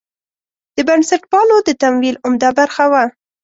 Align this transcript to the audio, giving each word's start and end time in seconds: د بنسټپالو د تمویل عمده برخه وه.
د 0.75 0.77
بنسټپالو 0.87 1.57
د 1.67 1.69
تمویل 1.81 2.15
عمده 2.25 2.49
برخه 2.59 2.85
وه. 2.91 3.03